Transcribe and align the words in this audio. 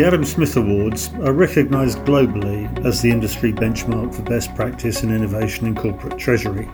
The 0.00 0.06
Adam 0.06 0.24
Smith 0.24 0.56
Awards 0.56 1.10
are 1.24 1.34
recognised 1.34 1.98
globally 2.06 2.86
as 2.86 3.02
the 3.02 3.10
industry 3.10 3.52
benchmark 3.52 4.14
for 4.14 4.22
best 4.22 4.54
practice 4.54 5.02
and 5.02 5.12
innovation 5.12 5.66
in 5.66 5.74
corporate 5.74 6.18
treasury. 6.18 6.70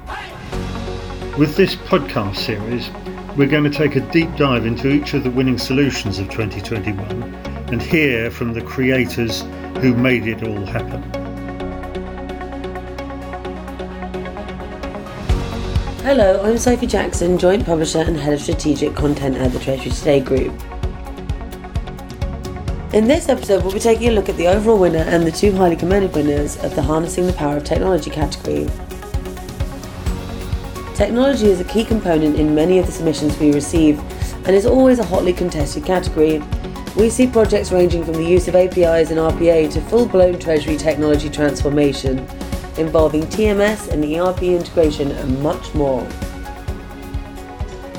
With 1.37 1.57
this 1.57 1.75
podcast 1.75 2.37
series, 2.37 2.89
we're 3.37 3.49
going 3.49 3.65
to 3.65 3.71
take 3.71 3.97
a 3.97 4.01
deep 4.12 4.33
dive 4.37 4.65
into 4.65 4.93
each 4.93 5.12
of 5.15 5.25
the 5.25 5.33
winning 5.33 5.58
solutions 5.58 6.21
of 6.21 6.31
2021 6.31 7.35
and 7.72 7.83
hear 7.83 8.31
from 8.31 8.53
the 8.53 8.62
creators 8.62 9.40
who 9.81 9.97
made 9.97 10.29
it 10.29 10.45
all 10.45 10.65
happen. 10.65 11.03
Hello, 16.05 16.45
I'm 16.45 16.59
Sophie 16.59 16.87
Jackson, 16.87 17.38
Joint 17.38 17.66
Publisher 17.66 18.02
and 18.02 18.16
Head 18.16 18.35
of 18.35 18.41
Strategic 18.41 18.95
Content 18.95 19.37
at 19.37 19.51
the 19.51 19.59
Treasury 19.59 19.91
Today 19.91 20.21
Group. 20.21 20.76
In 22.97 23.07
this 23.07 23.29
episode, 23.29 23.63
we'll 23.63 23.75
be 23.75 23.79
taking 23.79 24.09
a 24.09 24.13
look 24.13 24.31
at 24.31 24.39
the 24.39 24.47
overall 24.47 24.79
winner 24.79 25.01
and 25.01 25.27
the 25.27 25.31
two 25.31 25.53
highly 25.53 25.77
commended 25.77 26.15
winners 26.15 26.57
of 26.65 26.75
the 26.75 26.81
Harnessing 26.81 27.27
the 27.27 27.33
Power 27.35 27.59
of 27.59 27.65
Technology 27.65 28.09
category. 28.09 28.67
Technology 30.95 31.49
is 31.49 31.61
a 31.61 31.65
key 31.65 31.85
component 31.85 32.37
in 32.37 32.55
many 32.55 32.79
of 32.79 32.87
the 32.87 32.93
submissions 32.93 33.39
we 33.39 33.53
receive 33.53 33.99
and 34.47 34.57
is 34.57 34.65
always 34.65 34.99
a 34.99 35.05
hotly 35.05 35.35
contested 35.35 35.85
category. 35.85 36.43
We 36.97 37.11
see 37.11 37.27
projects 37.27 37.71
ranging 37.71 38.03
from 38.03 38.15
the 38.15 38.25
use 38.25 38.49
of 38.49 38.57
APIs 38.57 39.11
and 39.11 39.21
RPA 39.21 39.71
to 39.75 39.81
full 39.83 40.07
blown 40.07 40.39
Treasury 40.39 40.79
technology 40.79 41.29
transformation, 41.29 42.21
involving 42.79 43.25
TMS 43.25 43.89
and 43.89 44.03
ERP 44.03 44.43
integration 44.45 45.11
and 45.11 45.43
much 45.43 45.75
more. 45.75 46.01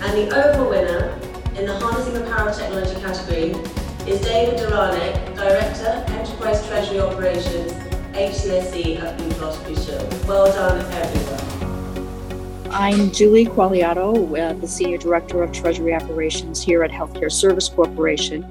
And 0.01 0.17
the 0.17 0.35
overall 0.35 0.71
winner 0.71 1.19
in 1.55 1.67
the 1.67 1.77
Harnessing 1.77 2.15
the 2.15 2.21
Power 2.31 2.49
of 2.49 2.57
Technology 2.57 2.99
category 2.99 3.76
is 4.07 4.21
David 4.21 4.57
Duranek, 4.57 5.35
Director, 5.35 6.05
Enterprise 6.13 6.65
Treasury 6.65 7.01
Operations, 7.01 7.73
HCSC 8.13 9.01
at 9.01 9.17
Blue 9.17 9.33
Cross 9.33 9.61
Blue 9.63 9.75
Shield. 9.75 10.25
Well 10.25 10.45
done, 10.45 10.79
everyone. 10.93 12.71
I'm 12.71 13.11
Julie 13.11 13.45
Qualiato, 13.45 14.15
uh, 14.39 14.53
the 14.53 14.67
Senior 14.67 14.97
Director 14.97 15.43
of 15.43 15.51
Treasury 15.51 15.93
Operations 15.93 16.61
here 16.63 16.83
at 16.83 16.91
Healthcare 16.91 17.29
Service 17.29 17.67
Corporation. 17.67 18.43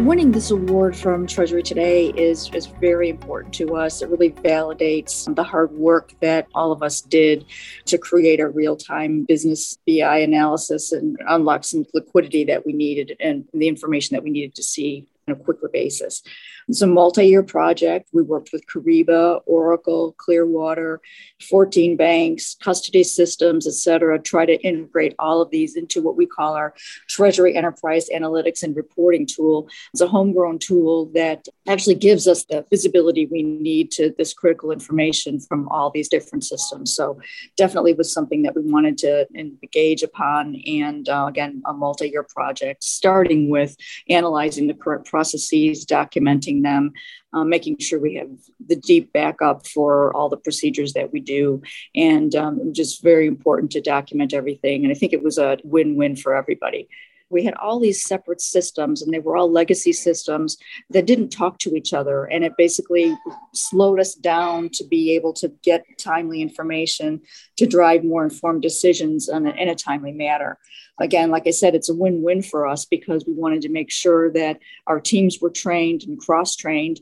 Winning 0.00 0.30
this 0.30 0.50
award 0.50 0.94
from 0.94 1.26
Treasury 1.26 1.62
Today 1.62 2.08
is, 2.10 2.50
is 2.52 2.66
very 2.66 3.08
important 3.08 3.54
to 3.54 3.76
us. 3.76 4.02
It 4.02 4.10
really 4.10 4.30
validates 4.30 5.34
the 5.34 5.42
hard 5.42 5.72
work 5.72 6.12
that 6.20 6.46
all 6.54 6.70
of 6.70 6.82
us 6.82 7.00
did 7.00 7.46
to 7.86 7.96
create 7.96 8.38
a 8.38 8.48
real 8.48 8.76
time 8.76 9.24
business 9.24 9.78
BI 9.86 10.18
analysis 10.18 10.92
and 10.92 11.16
unlock 11.26 11.64
some 11.64 11.86
liquidity 11.94 12.44
that 12.44 12.66
we 12.66 12.74
needed 12.74 13.16
and 13.20 13.46
the 13.54 13.68
information 13.68 14.14
that 14.14 14.22
we 14.22 14.30
needed 14.30 14.54
to 14.56 14.62
see 14.62 15.08
on 15.26 15.34
a 15.34 15.36
quicker 15.36 15.70
basis. 15.72 16.22
It's 16.68 16.82
a 16.82 16.86
multi-year 16.86 17.44
project. 17.44 18.08
We 18.12 18.22
worked 18.22 18.50
with 18.52 18.66
Kyriba, 18.66 19.40
Oracle, 19.46 20.16
Clearwater, 20.18 21.00
14 21.48 21.96
banks, 21.96 22.56
custody 22.60 23.04
systems, 23.04 23.68
et 23.68 23.74
cetera, 23.74 24.18
try 24.18 24.46
to 24.46 24.60
integrate 24.62 25.14
all 25.20 25.40
of 25.40 25.50
these 25.50 25.76
into 25.76 26.02
what 26.02 26.16
we 26.16 26.26
call 26.26 26.54
our 26.54 26.74
Treasury 27.08 27.56
Enterprise 27.56 28.08
Analytics 28.12 28.64
and 28.64 28.74
Reporting 28.74 29.26
tool. 29.26 29.68
It's 29.92 30.00
a 30.00 30.08
homegrown 30.08 30.58
tool 30.58 31.06
that 31.14 31.46
actually 31.68 31.94
gives 31.94 32.26
us 32.26 32.44
the 32.44 32.64
visibility 32.68 33.26
we 33.26 33.44
need 33.44 33.92
to 33.92 34.12
this 34.18 34.34
critical 34.34 34.72
information 34.72 35.38
from 35.38 35.68
all 35.68 35.90
these 35.90 36.08
different 36.08 36.42
systems. 36.42 36.92
So 36.92 37.20
definitely 37.56 37.92
was 37.92 38.12
something 38.12 38.42
that 38.42 38.56
we 38.56 38.62
wanted 38.62 38.98
to 38.98 39.28
engage 39.36 40.02
upon. 40.02 40.60
And 40.66 41.08
uh, 41.08 41.26
again, 41.28 41.62
a 41.64 41.72
multi-year 41.72 42.24
project, 42.24 42.82
starting 42.82 43.50
with 43.50 43.76
analyzing 44.08 44.66
the 44.66 44.74
current 44.74 45.04
processes, 45.04 45.86
documenting 45.86 46.55
them, 46.62 46.92
um, 47.32 47.48
making 47.48 47.78
sure 47.78 47.98
we 47.98 48.14
have 48.14 48.30
the 48.66 48.76
deep 48.76 49.12
backup 49.12 49.66
for 49.66 50.14
all 50.14 50.28
the 50.28 50.36
procedures 50.36 50.92
that 50.94 51.12
we 51.12 51.20
do, 51.20 51.62
and 51.94 52.34
um, 52.34 52.72
just 52.72 53.02
very 53.02 53.26
important 53.26 53.72
to 53.72 53.80
document 53.80 54.34
everything. 54.34 54.84
And 54.84 54.92
I 54.92 54.94
think 54.94 55.12
it 55.12 55.22
was 55.22 55.38
a 55.38 55.58
win 55.64 55.96
win 55.96 56.16
for 56.16 56.34
everybody 56.34 56.88
we 57.30 57.44
had 57.44 57.54
all 57.54 57.80
these 57.80 58.04
separate 58.04 58.40
systems 58.40 59.02
and 59.02 59.12
they 59.12 59.18
were 59.18 59.36
all 59.36 59.50
legacy 59.50 59.92
systems 59.92 60.56
that 60.90 61.06
didn't 61.06 61.30
talk 61.30 61.58
to 61.58 61.74
each 61.74 61.92
other. 61.92 62.24
And 62.24 62.44
it 62.44 62.52
basically 62.56 63.16
slowed 63.52 64.00
us 64.00 64.14
down 64.14 64.70
to 64.74 64.84
be 64.84 65.14
able 65.14 65.32
to 65.34 65.48
get 65.62 65.84
timely 65.98 66.40
information 66.40 67.20
to 67.56 67.66
drive 67.66 68.04
more 68.04 68.24
informed 68.24 68.62
decisions 68.62 69.28
in 69.28 69.46
a, 69.46 69.50
in 69.50 69.68
a 69.68 69.74
timely 69.74 70.12
manner. 70.12 70.58
Again 70.98 71.30
like 71.30 71.46
i 71.46 71.50
said 71.50 71.74
it's 71.74 71.90
a 71.90 71.94
win-win 71.94 72.42
for 72.42 72.66
us 72.66 72.86
because 72.86 73.26
we 73.26 73.34
wanted 73.34 73.60
to 73.62 73.68
make 73.68 73.90
sure 73.90 74.32
that 74.32 74.58
our 74.86 74.98
teams 74.98 75.40
were 75.40 75.50
trained 75.50 76.04
and 76.04 76.18
cross-trained 76.18 77.00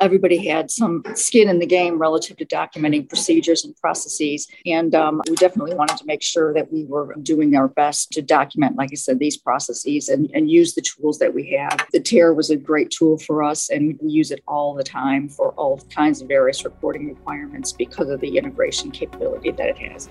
everybody 0.00 0.46
had 0.46 0.70
some 0.70 1.02
skin 1.14 1.48
in 1.48 1.58
the 1.58 1.66
game 1.66 1.98
relative 1.98 2.36
to 2.38 2.46
documenting 2.46 3.08
procedures 3.08 3.64
and 3.64 3.76
processes. 3.76 4.48
And 4.64 4.94
um, 4.94 5.20
we 5.28 5.36
definitely 5.36 5.74
wanted 5.74 5.98
to 5.98 6.06
make 6.06 6.22
sure 6.22 6.54
that 6.54 6.72
we 6.72 6.84
were 6.86 7.14
doing 7.22 7.54
our 7.54 7.68
best 7.68 8.10
to 8.12 8.22
document, 8.22 8.76
like 8.76 8.90
I 8.92 8.96
said, 8.96 9.18
these 9.18 9.36
processes 9.36 10.08
and, 10.08 10.30
and 10.32 10.50
use 10.50 10.74
the 10.74 10.82
tools 10.82 11.18
that 11.18 11.34
we 11.34 11.50
have. 11.50 11.86
The 11.92 12.00
TARE 12.00 12.32
was 12.32 12.50
a 12.50 12.56
great 12.56 12.90
tool 12.90 13.18
for 13.18 13.42
us, 13.42 13.68
and 13.68 13.98
we 14.00 14.10
use 14.10 14.30
it 14.30 14.42
all 14.48 14.74
the 14.74 14.82
time 14.82 15.28
for 15.28 15.50
all 15.52 15.78
kinds 15.90 16.22
of 16.22 16.28
various 16.28 16.64
reporting 16.64 17.08
requirements 17.08 17.72
because 17.72 18.08
of 18.08 18.20
the 18.20 18.38
integration 18.38 18.90
capability 18.90 19.50
that 19.50 19.68
it 19.68 19.78
has. 19.78 20.08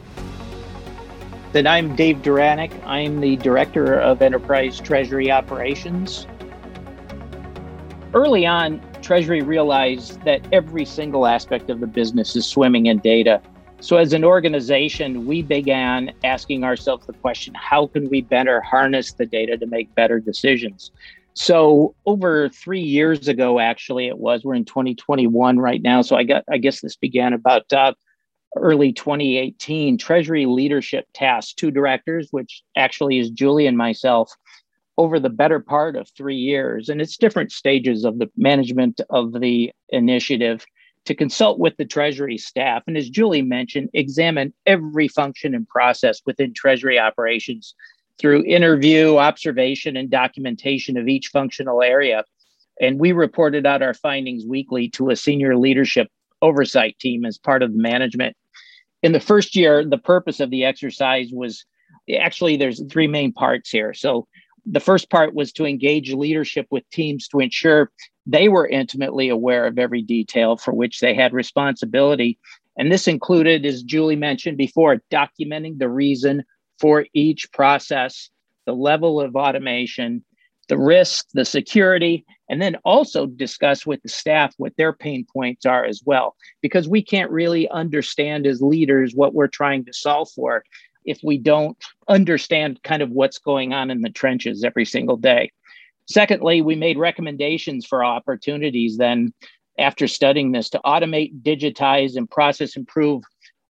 Then 1.51 1.65
I'm 1.65 1.95
Dave 1.95 2.17
Duranek. 2.17 2.71
I'm 2.85 3.19
the 3.19 3.35
Director 3.37 3.99
of 3.99 4.21
Enterprise 4.21 4.79
Treasury 4.79 5.31
Operations. 5.31 6.27
Early 8.13 8.45
on, 8.45 8.81
Treasury 9.01 9.41
realized 9.41 10.21
that 10.23 10.41
every 10.51 10.85
single 10.85 11.25
aspect 11.25 11.69
of 11.69 11.79
the 11.79 11.87
business 11.87 12.35
is 12.35 12.45
swimming 12.45 12.87
in 12.87 12.99
data. 12.99 13.41
So, 13.81 13.95
as 13.97 14.11
an 14.11 14.25
organization, 14.25 15.25
we 15.25 15.41
began 15.41 16.11
asking 16.23 16.63
ourselves 16.63 17.07
the 17.07 17.13
question 17.13 17.53
how 17.53 17.87
can 17.87 18.09
we 18.09 18.21
better 18.21 18.61
harness 18.61 19.13
the 19.13 19.25
data 19.25 19.57
to 19.57 19.65
make 19.65 19.93
better 19.95 20.19
decisions? 20.19 20.91
So, 21.33 21.95
over 22.05 22.49
three 22.49 22.81
years 22.81 23.29
ago, 23.29 23.59
actually, 23.59 24.07
it 24.07 24.17
was, 24.17 24.43
we're 24.43 24.55
in 24.55 24.65
2021 24.65 25.59
right 25.59 25.81
now. 25.81 26.01
So, 26.01 26.17
I, 26.17 26.23
got, 26.23 26.43
I 26.51 26.57
guess 26.57 26.81
this 26.81 26.97
began 26.97 27.31
about 27.31 27.71
uh, 27.71 27.93
early 28.57 28.91
2018. 28.91 29.97
Treasury 29.97 30.45
leadership 30.45 31.05
tasked 31.13 31.57
two 31.57 31.71
directors, 31.71 32.27
which 32.31 32.63
actually 32.75 33.19
is 33.19 33.29
Julie 33.29 33.67
and 33.67 33.77
myself, 33.77 34.31
over 34.99 35.17
the 35.17 35.29
better 35.29 35.61
part 35.61 35.95
of 35.95 36.09
three 36.09 36.35
years. 36.35 36.89
And 36.89 36.99
it's 36.99 37.15
different 37.15 37.53
stages 37.53 38.03
of 38.03 38.19
the 38.19 38.29
management 38.35 38.99
of 39.09 39.39
the 39.39 39.71
initiative 39.87 40.65
to 41.05 41.15
consult 41.15 41.57
with 41.57 41.77
the 41.77 41.85
Treasury 41.85 42.37
staff. 42.37 42.83
And 42.85 42.97
as 42.97 43.09
Julie 43.09 43.41
mentioned, 43.41 43.89
examine 43.93 44.53
every 44.65 45.07
function 45.07 45.55
and 45.55 45.65
process 45.69 46.19
within 46.25 46.53
Treasury 46.53 46.99
operations 46.99 47.73
through 48.17 48.43
interview, 48.43 49.15
observation, 49.15 49.95
and 49.95 50.11
documentation 50.11 50.97
of 50.97 51.07
each 51.07 51.29
functional 51.29 51.81
area. 51.81 52.25
And 52.81 52.99
we 52.99 53.13
reported 53.13 53.65
out 53.65 53.81
our 53.81 53.93
findings 53.93 54.45
weekly 54.45 54.89
to 54.89 55.11
a 55.11 55.15
senior 55.15 55.55
leadership 55.55 56.09
oversight 56.41 56.99
team 56.99 57.23
as 57.23 57.37
part 57.37 57.63
of 57.63 57.71
the 57.71 57.81
management. 57.81 58.35
In 59.01 59.13
the 59.13 59.21
first 59.21 59.55
year, 59.55 59.85
the 59.85 59.97
purpose 59.97 60.41
of 60.41 60.49
the 60.49 60.65
exercise 60.65 61.29
was 61.31 61.63
actually 62.19 62.57
there's 62.57 62.83
three 62.91 63.07
main 63.07 63.31
parts 63.31 63.69
here. 63.69 63.93
So 63.93 64.27
the 64.65 64.79
first 64.79 65.09
part 65.09 65.33
was 65.33 65.51
to 65.53 65.65
engage 65.65 66.13
leadership 66.13 66.67
with 66.71 66.89
teams 66.89 67.27
to 67.29 67.39
ensure 67.39 67.91
they 68.25 68.49
were 68.49 68.67
intimately 68.67 69.29
aware 69.29 69.65
of 69.65 69.79
every 69.79 70.01
detail 70.01 70.57
for 70.57 70.73
which 70.73 70.99
they 70.99 71.13
had 71.13 71.33
responsibility. 71.33 72.37
And 72.77 72.91
this 72.91 73.07
included, 73.07 73.65
as 73.65 73.83
Julie 73.83 74.15
mentioned 74.15 74.57
before, 74.57 75.01
documenting 75.11 75.79
the 75.79 75.89
reason 75.89 76.43
for 76.79 77.05
each 77.13 77.51
process, 77.51 78.29
the 78.65 78.73
level 78.73 79.19
of 79.19 79.35
automation, 79.35 80.23
the 80.69 80.77
risk, 80.77 81.25
the 81.33 81.43
security, 81.43 82.25
and 82.47 82.61
then 82.61 82.77
also 82.85 83.25
discuss 83.25 83.85
with 83.85 84.01
the 84.03 84.09
staff 84.09 84.53
what 84.57 84.77
their 84.77 84.93
pain 84.93 85.25
points 85.33 85.65
are 85.65 85.83
as 85.83 86.01
well. 86.05 86.35
Because 86.61 86.87
we 86.87 87.03
can't 87.03 87.31
really 87.31 87.67
understand 87.69 88.45
as 88.47 88.61
leaders 88.61 89.13
what 89.13 89.33
we're 89.33 89.47
trying 89.47 89.83
to 89.85 89.93
solve 89.93 90.29
for 90.31 90.63
if 91.05 91.19
we 91.23 91.37
don't 91.37 91.77
understand 92.07 92.81
kind 92.83 93.01
of 93.01 93.09
what's 93.09 93.39
going 93.39 93.73
on 93.73 93.89
in 93.89 94.01
the 94.01 94.09
trenches 94.09 94.63
every 94.63 94.85
single 94.85 95.17
day. 95.17 95.51
Secondly, 96.05 96.61
we 96.61 96.75
made 96.75 96.97
recommendations 96.97 97.85
for 97.85 98.03
opportunities 98.03 98.97
then 98.97 99.33
after 99.77 100.07
studying 100.07 100.51
this 100.51 100.69
to 100.69 100.81
automate, 100.85 101.41
digitize, 101.41 102.15
and 102.15 102.29
process 102.29 102.75
improve 102.75 103.23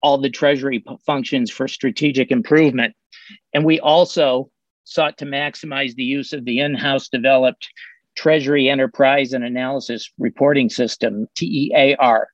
all 0.02 0.18
the 0.18 0.30
treasury 0.30 0.80
p- 0.80 0.96
functions 1.06 1.50
for 1.50 1.68
strategic 1.68 2.30
improvement. 2.30 2.94
And 3.54 3.64
we 3.64 3.78
also 3.80 4.50
sought 4.84 5.16
to 5.18 5.24
maximize 5.24 5.94
the 5.94 6.02
use 6.02 6.32
of 6.32 6.44
the 6.44 6.58
in 6.58 6.74
house 6.74 7.08
developed 7.08 7.68
Treasury 8.16 8.68
Enterprise 8.68 9.32
and 9.32 9.44
Analysis 9.44 10.10
Reporting 10.18 10.68
System, 10.68 11.26
TEAR, 11.34 12.28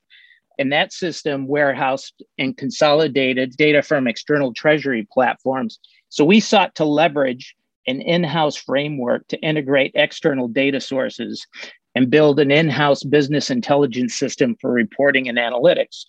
and 0.58 0.72
that 0.72 0.92
system 0.92 1.46
warehoused 1.46 2.22
and 2.38 2.56
consolidated 2.56 3.56
data 3.56 3.82
from 3.82 4.08
external 4.08 4.52
treasury 4.52 5.06
platforms. 5.12 5.78
So 6.08 6.24
we 6.24 6.40
sought 6.40 6.74
to 6.76 6.84
leverage 6.84 7.54
an 7.86 8.00
in 8.02 8.24
house 8.24 8.56
framework 8.56 9.26
to 9.28 9.38
integrate 9.40 9.92
external 9.94 10.48
data 10.48 10.80
sources 10.80 11.46
and 11.94 12.10
build 12.10 12.38
an 12.38 12.50
in 12.50 12.68
house 12.68 13.02
business 13.02 13.50
intelligence 13.50 14.14
system 14.14 14.56
for 14.60 14.70
reporting 14.70 15.28
and 15.28 15.38
analytics. 15.38 16.04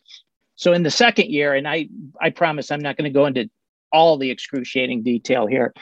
So, 0.55 0.73
in 0.73 0.83
the 0.83 0.91
second 0.91 1.29
year, 1.29 1.53
and 1.53 1.67
I, 1.67 1.87
I 2.21 2.31
promise 2.31 2.69
I'm 2.69 2.81
not 2.81 2.97
going 2.97 3.09
to 3.09 3.17
go 3.17 3.25
into 3.25 3.49
all 3.93 4.17
the 4.17 4.29
excruciating 4.29 5.03
detail 5.03 5.47
here, 5.47 5.73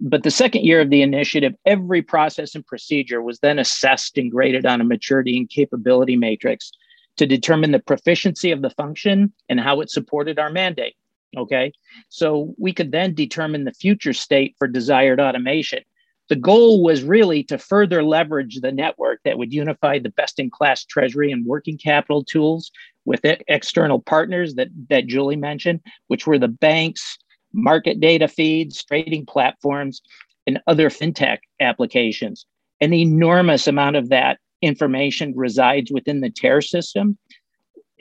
but 0.00 0.24
the 0.24 0.32
second 0.32 0.64
year 0.64 0.80
of 0.80 0.90
the 0.90 1.00
initiative, 1.00 1.54
every 1.64 2.02
process 2.02 2.54
and 2.54 2.66
procedure 2.66 3.22
was 3.22 3.38
then 3.38 3.58
assessed 3.58 4.18
and 4.18 4.30
graded 4.30 4.66
on 4.66 4.80
a 4.80 4.84
maturity 4.84 5.36
and 5.36 5.48
capability 5.48 6.16
matrix 6.16 6.72
to 7.16 7.26
determine 7.26 7.72
the 7.72 7.78
proficiency 7.78 8.50
of 8.50 8.62
the 8.62 8.70
function 8.70 9.32
and 9.48 9.60
how 9.60 9.80
it 9.80 9.90
supported 9.90 10.38
our 10.38 10.50
mandate. 10.50 10.96
Okay. 11.36 11.72
So 12.08 12.54
we 12.58 12.72
could 12.72 12.92
then 12.92 13.14
determine 13.14 13.64
the 13.64 13.72
future 13.72 14.12
state 14.12 14.54
for 14.58 14.68
desired 14.68 15.20
automation. 15.20 15.80
The 16.28 16.36
goal 16.36 16.82
was 16.82 17.04
really 17.04 17.44
to 17.44 17.58
further 17.58 18.02
leverage 18.02 18.60
the 18.60 18.72
network 18.72 19.20
that 19.24 19.38
would 19.38 19.52
unify 19.52 19.98
the 19.98 20.10
best 20.10 20.40
in 20.40 20.50
class 20.50 20.84
treasury 20.84 21.30
and 21.30 21.46
working 21.46 21.78
capital 21.78 22.24
tools 22.24 22.72
with 23.04 23.20
external 23.46 24.00
partners 24.00 24.54
that, 24.54 24.68
that 24.88 25.06
Julie 25.06 25.36
mentioned, 25.36 25.80
which 26.08 26.26
were 26.26 26.38
the 26.38 26.48
banks, 26.48 27.16
market 27.52 28.00
data 28.00 28.26
feeds, 28.26 28.82
trading 28.84 29.24
platforms, 29.24 30.02
and 30.46 30.60
other 30.66 30.90
fintech 30.90 31.38
applications. 31.60 32.44
An 32.80 32.92
enormous 32.92 33.68
amount 33.68 33.96
of 33.96 34.08
that 34.08 34.38
information 34.66 35.32
resides 35.36 35.90
within 35.90 36.20
the 36.20 36.30
TER 36.30 36.60
system. 36.60 37.16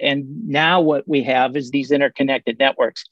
And 0.01 0.47
now 0.47 0.81
what 0.81 1.07
we 1.07 1.23
have 1.23 1.55
is 1.55 1.71
these 1.71 1.91
interconnected 1.91 2.59
networks. 2.59 3.05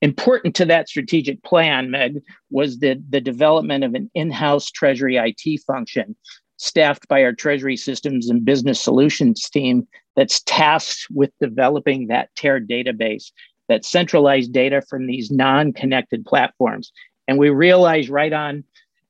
Important 0.00 0.56
to 0.56 0.64
that 0.64 0.88
strategic 0.88 1.42
plan, 1.42 1.90
Meg, 1.90 2.22
was 2.50 2.78
the, 2.78 3.00
the 3.08 3.20
development 3.20 3.84
of 3.84 3.94
an 3.94 4.10
in 4.14 4.30
house 4.30 4.70
Treasury 4.70 5.16
IT 5.16 5.60
function 5.66 6.16
staffed 6.56 7.08
by 7.08 7.22
our 7.22 7.32
Treasury 7.32 7.76
Systems 7.76 8.30
and 8.30 8.44
Business 8.44 8.80
Solutions 8.80 9.48
team 9.50 9.86
that's 10.16 10.42
tasked 10.42 11.06
with 11.10 11.30
developing 11.40 12.06
that 12.06 12.34
TER 12.36 12.60
database, 12.60 13.32
that 13.68 13.84
centralized 13.84 14.52
data 14.52 14.82
from 14.88 15.06
these 15.06 15.30
non 15.30 15.72
connected 15.72 16.24
platforms. 16.24 16.92
And 17.28 17.38
we 17.38 17.50
realize 17.50 18.10
right 18.10 18.32
on, 18.32 18.64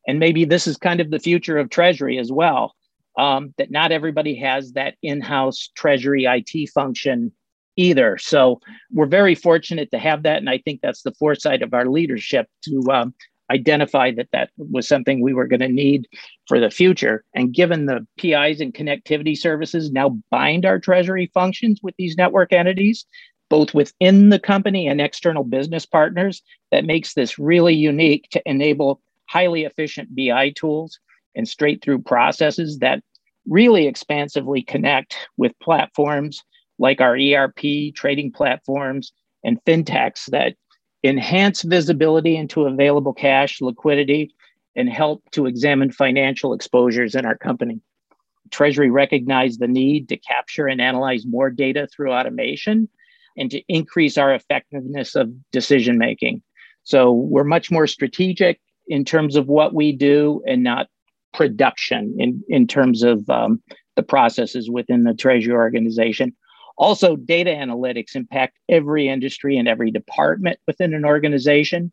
and 0.07 0.19
maybe 0.19 0.45
this 0.45 0.67
is 0.67 0.77
kind 0.77 1.01
of 1.01 1.11
the 1.11 1.19
future 1.19 1.59
of 1.59 1.71
Treasury 1.71 2.19
as 2.19 2.33
well, 2.33 2.75
um, 3.19 3.55
that 3.59 3.71
not 3.71 3.93
everybody 3.93 4.35
has 4.37 4.73
that 4.73 4.95
in-house 5.03 5.71
treasury 5.77 6.25
IT 6.25 6.71
function 6.71 7.33
either. 7.77 8.19
So 8.19 8.61
we're 8.91 9.07
very 9.07 9.35
fortunate 9.35 9.91
to 9.91 9.99
have 9.99 10.25
that, 10.25 10.39
and 10.39 10.51
I 10.51 10.59
think 10.59 10.81
that's 10.83 11.03
the 11.03 11.15
foresight 11.15 11.63
of 11.63 11.75
our 11.75 11.87
leadership 11.87 12.47
to 12.65 12.83
um, 12.93 13.15
identify 13.51 14.11
that 14.13 14.29
that 14.33 14.51
was 14.57 14.89
something 14.89 15.21
we 15.21 15.35
were 15.35 15.47
going 15.47 15.61
to 15.61 15.69
need 15.69 16.09
for 16.49 16.59
the 16.59 16.71
future. 16.71 17.25
And 17.35 17.53
given 17.53 17.87
the 17.87 18.07
APIs 18.19 18.61
and 18.61 18.75
connectivity 18.75 19.37
services 19.37 19.91
now 19.91 20.19
bind 20.31 20.65
our 20.65 20.79
treasury 20.79 21.31
functions 21.35 21.81
with 21.83 21.95
these 21.99 22.17
network 22.17 22.53
entities, 22.53 23.07
both 23.51 23.75
within 23.75 24.31
the 24.31 24.39
company 24.39 24.89
and 24.89 25.01
external 25.01 25.45
business 25.45 25.85
partners, 25.85 26.43
that 26.71 26.87
makes 26.87 27.15
this 27.15 27.39
really 27.39 27.75
unique 27.75 28.29
to 28.31 28.43
enable 28.47 29.01
highly 29.29 29.65
efficient 29.65 30.15
BI 30.17 30.51
tools 30.51 30.99
and 31.35 31.49
straight 31.49 31.83
through 31.83 32.03
processes 32.03 32.79
that 32.79 33.03
really 33.49 33.87
expansively 33.87 34.63
connect 34.63 35.17
with 35.37 35.59
platforms 35.61 36.43
like 36.79 37.01
our 37.01 37.17
ERP, 37.17 37.95
trading 37.95 38.33
platforms, 38.33 39.13
and 39.45 39.63
fintechs 39.65 40.27
that 40.31 40.55
enhance 41.05 41.63
visibility 41.63 42.37
into 42.37 42.63
available 42.65 43.13
cash, 43.13 43.61
liquidity, 43.61 44.35
and 44.77 44.89
help 44.89 45.23
to 45.33 45.47
examine 45.47 45.91
financial 45.91 46.55
exposures 46.55 47.15
in 47.15 47.27
our 47.27 47.37
company. 47.37 47.81
Treasury 48.51 48.91
recognized 48.91 49.61
the 49.61 49.69
need 49.69 50.09
to 50.09 50.17
capture 50.17 50.67
and 50.67 50.81
analyze 50.81 51.25
more 51.27 51.51
data 51.51 51.89
through 51.89 52.13
automation 52.13 52.89
and 53.37 53.51
to 53.51 53.63
increase 53.69 54.19
our 54.19 54.35
effectiveness 54.35 55.15
of 55.15 55.31
decision 55.51 55.99
making. 55.99 56.43
So 56.85 57.13
we're 57.13 57.45
much 57.45 57.71
more 57.71 57.87
strategic 57.87 58.61
in 58.87 59.05
terms 59.05 59.37
of 59.37 59.49
what 59.49 59.75
we 59.75 59.93
do 59.93 60.43
and 60.47 60.63
not 60.63 60.89
production 61.33 62.15
in, 62.19 62.43
in 62.49 62.67
terms 62.67 63.03
of 63.03 63.29
um, 63.31 63.63
the 63.97 64.03
processes 64.03 64.71
within 64.71 65.05
the 65.05 65.15
treasury 65.15 65.55
organization. 65.55 66.35
Also, 66.79 67.17
data 67.17 67.51
analytics 67.51 68.17
impact 68.17 68.59
every 68.69 69.09
industry 69.09 69.57
and 69.57 69.69
every 69.69 69.91
department 69.91 70.59
within 70.67 70.95
an 70.95 71.05
organization. 71.05 71.93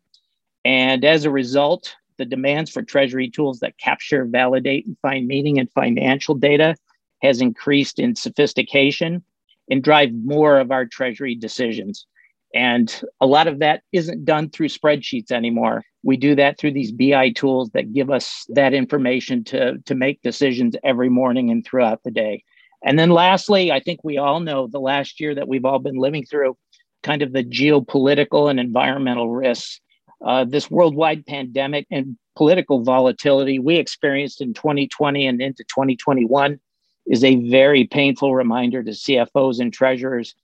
And 0.64 1.04
as 1.04 1.24
a 1.24 1.30
result, 1.30 1.94
the 2.16 2.24
demands 2.24 2.70
for 2.70 2.82
treasury 2.82 3.30
tools 3.30 3.60
that 3.60 3.78
capture, 3.78 4.24
validate, 4.24 4.86
and 4.86 4.96
find 5.00 5.26
meaning 5.26 5.56
in 5.56 5.66
financial 5.68 6.34
data 6.34 6.76
has 7.22 7.40
increased 7.40 7.98
in 7.98 8.16
sophistication 8.16 9.22
and 9.70 9.84
drive 9.84 10.12
more 10.12 10.58
of 10.58 10.70
our 10.70 10.84
treasury 10.84 11.34
decisions. 11.34 12.06
And 12.54 13.02
a 13.20 13.26
lot 13.26 13.46
of 13.46 13.60
that 13.60 13.82
isn't 13.92 14.24
done 14.24 14.50
through 14.50 14.68
spreadsheets 14.68 15.30
anymore. 15.30 15.84
We 16.02 16.16
do 16.16 16.34
that 16.34 16.58
through 16.58 16.72
these 16.72 16.92
BI 16.92 17.30
tools 17.30 17.70
that 17.70 17.92
give 17.92 18.10
us 18.10 18.44
that 18.48 18.74
information 18.74 19.44
to, 19.44 19.78
to 19.78 19.94
make 19.94 20.22
decisions 20.22 20.74
every 20.82 21.08
morning 21.08 21.50
and 21.50 21.64
throughout 21.64 22.02
the 22.02 22.10
day. 22.10 22.42
And 22.84 22.98
then 22.98 23.10
lastly, 23.10 23.70
I 23.70 23.80
think 23.80 24.00
we 24.02 24.18
all 24.18 24.40
know 24.40 24.66
the 24.66 24.80
last 24.80 25.20
year 25.20 25.34
that 25.34 25.48
we've 25.48 25.64
all 25.64 25.78
been 25.78 25.98
living 25.98 26.24
through 26.24 26.56
kind 27.02 27.22
of 27.22 27.32
the 27.32 27.44
geopolitical 27.44 28.50
and 28.50 28.58
environmental 28.58 29.30
risks. 29.30 29.80
Uh, 30.24 30.44
this 30.44 30.70
worldwide 30.70 31.24
pandemic 31.26 31.86
and 31.90 32.16
political 32.36 32.82
volatility 32.82 33.58
we 33.58 33.76
experienced 33.76 34.40
in 34.40 34.54
2020 34.54 35.26
and 35.26 35.40
into 35.40 35.64
2021 35.64 36.58
is 37.06 37.24
a 37.24 37.36
very 37.50 37.84
painful 37.84 38.34
reminder 38.34 38.82
to 38.82 38.90
CFOs 38.90 39.60
and 39.60 39.72
treasurers 39.72 40.34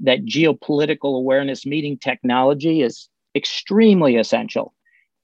that 0.00 0.24
geopolitical 0.24 1.16
awareness 1.16 1.64
meeting 1.64 1.98
technology 1.98 2.82
is 2.82 3.08
extremely 3.34 4.16
essential. 4.16 4.74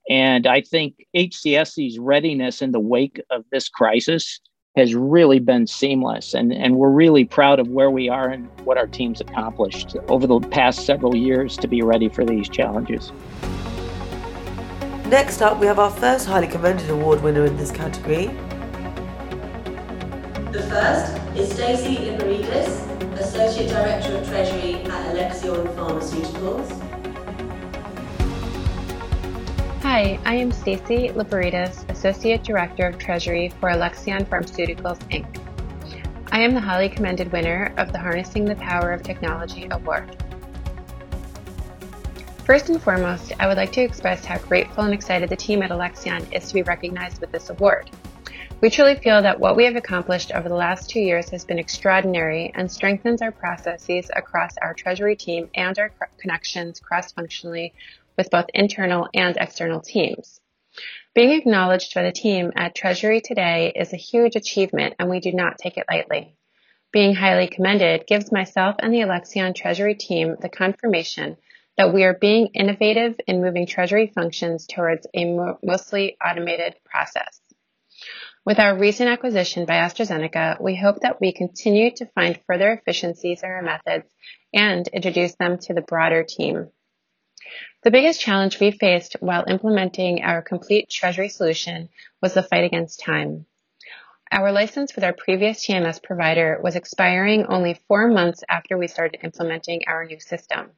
And 0.08 0.46
I 0.46 0.60
think 0.60 1.06
HCSC's 1.16 1.98
readiness 1.98 2.62
in 2.62 2.72
the 2.72 2.80
wake 2.80 3.20
of 3.30 3.44
this 3.52 3.68
crisis 3.68 4.40
has 4.76 4.94
really 4.94 5.40
been 5.40 5.66
seamless. 5.66 6.34
And, 6.34 6.52
and 6.52 6.76
we're 6.76 6.90
really 6.90 7.24
proud 7.24 7.58
of 7.58 7.68
where 7.68 7.90
we 7.90 8.08
are 8.08 8.28
and 8.28 8.48
what 8.64 8.78
our 8.78 8.86
team's 8.86 9.20
accomplished 9.20 9.96
over 10.08 10.26
the 10.26 10.40
past 10.40 10.86
several 10.86 11.16
years 11.16 11.56
to 11.58 11.68
be 11.68 11.82
ready 11.82 12.08
for 12.08 12.24
these 12.24 12.48
challenges. 12.48 13.12
Next 15.06 15.42
up, 15.42 15.58
we 15.58 15.66
have 15.66 15.80
our 15.80 15.90
first 15.90 16.26
highly 16.26 16.46
commended 16.46 16.88
award 16.88 17.20
winner 17.22 17.44
in 17.44 17.56
this 17.56 17.72
category. 17.72 18.26
The 20.52 20.62
first 20.62 21.16
is 21.36 21.52
Stacey 21.52 21.96
Iparides, 21.96 22.89
Associate 23.20 23.68
Director 23.68 24.16
of 24.16 24.26
Treasury 24.26 24.76
at 24.76 25.12
Alexion 25.12 25.66
Pharmaceuticals. 25.76 26.70
Hi, 29.82 30.18
I 30.24 30.34
am 30.36 30.50
Stacey 30.50 31.10
Liberitas, 31.10 31.86
Associate 31.90 32.42
Director 32.42 32.86
of 32.86 32.96
Treasury 32.96 33.50
for 33.60 33.68
Alexion 33.68 34.24
Pharmaceuticals 34.24 34.98
Inc. 35.10 35.38
I 36.32 36.40
am 36.40 36.54
the 36.54 36.60
highly 36.60 36.88
commended 36.88 37.30
winner 37.30 37.74
of 37.76 37.92
the 37.92 37.98
Harnessing 37.98 38.46
the 38.46 38.56
Power 38.56 38.90
of 38.90 39.02
Technology 39.02 39.68
Award. 39.70 40.16
First 42.46 42.70
and 42.70 42.82
foremost, 42.82 43.34
I 43.38 43.46
would 43.48 43.58
like 43.58 43.72
to 43.72 43.82
express 43.82 44.24
how 44.24 44.38
grateful 44.38 44.84
and 44.84 44.94
excited 44.94 45.28
the 45.28 45.36
team 45.36 45.62
at 45.62 45.70
Alexion 45.70 46.26
is 46.32 46.48
to 46.48 46.54
be 46.54 46.62
recognized 46.62 47.20
with 47.20 47.30
this 47.32 47.50
award. 47.50 47.90
We 48.62 48.68
truly 48.68 48.94
feel 48.94 49.22
that 49.22 49.40
what 49.40 49.56
we 49.56 49.64
have 49.64 49.76
accomplished 49.76 50.32
over 50.32 50.46
the 50.46 50.54
last 50.54 50.90
two 50.90 51.00
years 51.00 51.30
has 51.30 51.46
been 51.46 51.58
extraordinary 51.58 52.52
and 52.54 52.70
strengthens 52.70 53.22
our 53.22 53.32
processes 53.32 54.10
across 54.14 54.58
our 54.58 54.74
Treasury 54.74 55.16
team 55.16 55.48
and 55.54 55.78
our 55.78 55.90
connections 56.18 56.78
cross 56.78 57.10
functionally 57.10 57.72
with 58.18 58.28
both 58.28 58.50
internal 58.52 59.08
and 59.14 59.38
external 59.38 59.80
teams. 59.80 60.42
Being 61.14 61.30
acknowledged 61.30 61.94
by 61.94 62.02
the 62.02 62.12
team 62.12 62.52
at 62.54 62.74
Treasury 62.74 63.22
today 63.22 63.72
is 63.74 63.94
a 63.94 63.96
huge 63.96 64.36
achievement 64.36 64.94
and 64.98 65.08
we 65.08 65.20
do 65.20 65.32
not 65.32 65.56
take 65.56 65.78
it 65.78 65.86
lightly. 65.90 66.36
Being 66.92 67.14
highly 67.14 67.48
commended 67.48 68.06
gives 68.06 68.30
myself 68.30 68.76
and 68.80 68.92
the 68.92 69.00
Alexion 69.00 69.54
Treasury 69.54 69.94
team 69.94 70.36
the 70.38 70.50
confirmation 70.50 71.38
that 71.78 71.94
we 71.94 72.04
are 72.04 72.18
being 72.20 72.48
innovative 72.48 73.18
in 73.26 73.40
moving 73.40 73.66
Treasury 73.66 74.12
functions 74.14 74.66
towards 74.66 75.06
a 75.14 75.24
mostly 75.62 76.18
automated 76.22 76.74
process. 76.84 77.40
With 78.46 78.58
our 78.58 78.76
recent 78.76 79.10
acquisition 79.10 79.66
by 79.66 79.74
AstraZeneca, 79.74 80.60
we 80.60 80.74
hope 80.74 81.00
that 81.00 81.20
we 81.20 81.32
continue 81.32 81.90
to 81.96 82.06
find 82.14 82.40
further 82.46 82.72
efficiencies 82.72 83.42
in 83.42 83.48
our 83.50 83.62
methods 83.62 84.12
and 84.54 84.88
introduce 84.88 85.34
them 85.34 85.58
to 85.58 85.74
the 85.74 85.82
broader 85.82 86.24
team. 86.24 86.70
The 87.84 87.90
biggest 87.90 88.20
challenge 88.20 88.58
we 88.58 88.70
faced 88.70 89.16
while 89.20 89.44
implementing 89.46 90.22
our 90.22 90.40
complete 90.42 90.88
treasury 90.88 91.28
solution 91.28 91.90
was 92.22 92.34
the 92.34 92.42
fight 92.42 92.64
against 92.64 93.00
time. 93.00 93.46
Our 94.32 94.52
license 94.52 94.94
with 94.94 95.04
our 95.04 95.12
previous 95.12 95.66
TMS 95.66 96.02
provider 96.02 96.60
was 96.62 96.76
expiring 96.76 97.46
only 97.46 97.80
four 97.88 98.08
months 98.08 98.42
after 98.48 98.78
we 98.78 98.88
started 98.88 99.20
implementing 99.22 99.82
our 99.86 100.04
new 100.04 100.18
system. 100.18 100.70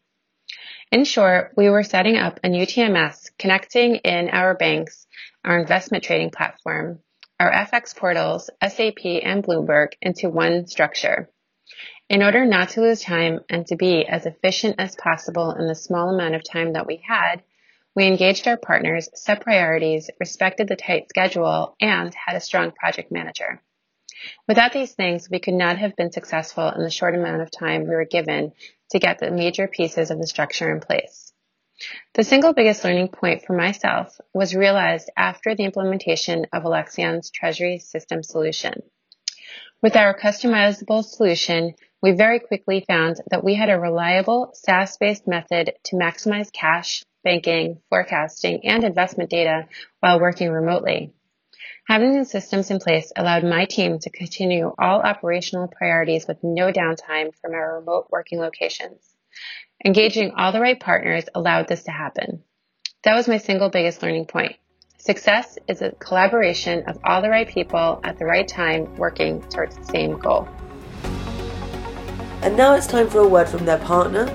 In 0.90 1.04
short, 1.04 1.52
we 1.56 1.70
were 1.70 1.84
setting 1.84 2.16
up 2.16 2.40
a 2.42 2.48
new 2.48 2.66
TMS 2.66 3.30
connecting 3.38 3.96
in 3.96 4.30
our 4.30 4.54
banks, 4.54 5.06
our 5.44 5.58
investment 5.58 6.02
trading 6.02 6.30
platform, 6.30 7.00
our 7.42 7.50
FX 7.50 7.96
portals, 7.96 8.50
SAP, 8.62 9.04
and 9.04 9.42
Bloomberg 9.42 9.94
into 10.00 10.30
one 10.30 10.68
structure. 10.68 11.28
In 12.08 12.22
order 12.22 12.44
not 12.44 12.68
to 12.70 12.82
lose 12.82 13.02
time 13.02 13.40
and 13.50 13.66
to 13.66 13.74
be 13.74 14.06
as 14.06 14.26
efficient 14.26 14.76
as 14.78 14.94
possible 14.94 15.50
in 15.50 15.66
the 15.66 15.74
small 15.74 16.08
amount 16.08 16.36
of 16.36 16.44
time 16.44 16.74
that 16.74 16.86
we 16.86 17.02
had, 17.04 17.42
we 17.96 18.06
engaged 18.06 18.46
our 18.46 18.56
partners, 18.56 19.08
set 19.14 19.40
priorities, 19.40 20.08
respected 20.20 20.68
the 20.68 20.76
tight 20.76 21.08
schedule, 21.08 21.74
and 21.80 22.14
had 22.14 22.36
a 22.36 22.40
strong 22.40 22.70
project 22.70 23.10
manager. 23.10 23.60
Without 24.46 24.72
these 24.72 24.92
things, 24.92 25.28
we 25.28 25.40
could 25.40 25.54
not 25.54 25.78
have 25.78 25.96
been 25.96 26.12
successful 26.12 26.68
in 26.68 26.84
the 26.84 26.90
short 26.90 27.16
amount 27.16 27.42
of 27.42 27.50
time 27.50 27.88
we 27.88 27.96
were 27.96 28.04
given 28.04 28.52
to 28.92 29.00
get 29.00 29.18
the 29.18 29.32
major 29.32 29.66
pieces 29.66 30.12
of 30.12 30.18
the 30.18 30.28
structure 30.28 30.72
in 30.72 30.78
place. 30.78 31.31
The 32.14 32.24
single 32.24 32.52
biggest 32.52 32.84
learning 32.84 33.08
point 33.08 33.42
for 33.42 33.54
myself 33.54 34.20
was 34.34 34.54
realized 34.54 35.10
after 35.16 35.54
the 35.54 35.64
implementation 35.64 36.46
of 36.52 36.64
Alexion's 36.64 37.30
treasury 37.30 37.78
system 37.78 38.22
solution. 38.22 38.82
With 39.82 39.96
our 39.96 40.16
customizable 40.16 41.04
solution, 41.04 41.74
we 42.00 42.12
very 42.12 42.38
quickly 42.38 42.84
found 42.86 43.20
that 43.30 43.42
we 43.42 43.54
had 43.54 43.70
a 43.70 43.78
reliable 43.78 44.50
SaaS-based 44.54 45.26
method 45.26 45.72
to 45.84 45.96
maximize 45.96 46.52
cash, 46.52 47.04
banking, 47.24 47.80
forecasting, 47.88 48.66
and 48.66 48.84
investment 48.84 49.30
data 49.30 49.66
while 50.00 50.20
working 50.20 50.50
remotely. 50.50 51.12
Having 51.88 52.18
the 52.18 52.24
systems 52.24 52.70
in 52.70 52.78
place 52.78 53.12
allowed 53.16 53.44
my 53.44 53.64
team 53.64 53.98
to 53.98 54.10
continue 54.10 54.72
all 54.78 55.00
operational 55.00 55.68
priorities 55.68 56.28
with 56.28 56.38
no 56.44 56.72
downtime 56.72 57.34
from 57.40 57.54
our 57.54 57.78
remote 57.78 58.06
working 58.10 58.38
locations. 58.38 59.16
Engaging 59.84 60.30
all 60.36 60.52
the 60.52 60.60
right 60.60 60.78
partners 60.78 61.24
allowed 61.34 61.66
this 61.66 61.82
to 61.82 61.90
happen. 61.90 62.44
That 63.02 63.16
was 63.16 63.26
my 63.26 63.38
single 63.38 63.68
biggest 63.68 64.00
learning 64.00 64.26
point. 64.26 64.54
Success 64.96 65.58
is 65.66 65.82
a 65.82 65.90
collaboration 65.90 66.84
of 66.86 67.00
all 67.02 67.20
the 67.20 67.28
right 67.28 67.48
people 67.48 67.98
at 68.04 68.16
the 68.16 68.24
right 68.24 68.46
time 68.46 68.94
working 68.94 69.42
towards 69.48 69.76
the 69.76 69.84
same 69.86 70.20
goal. 70.20 70.46
And 72.42 72.56
now 72.56 72.74
it's 72.76 72.86
time 72.86 73.10
for 73.10 73.18
a 73.18 73.26
word 73.26 73.48
from 73.48 73.64
their 73.64 73.78
partner. 73.78 74.26